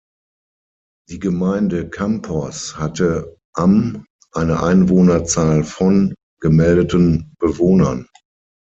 Die 1.11 1.19
Gemeinde 1.19 1.87
Campos 1.87 2.75
hatte 2.75 3.37
am 3.53 4.07
eine 4.33 4.63
Einwohnerzahl 4.63 5.63
von 5.63 6.15
gemeldeten 6.39 7.35
Bewohnern. 7.37 8.07